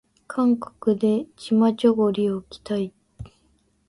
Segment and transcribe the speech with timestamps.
[0.27, 2.91] 韓国でチマチョゴリを着たい